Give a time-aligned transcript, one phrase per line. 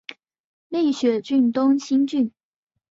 [0.69, 2.33] 立雪郡东兴郡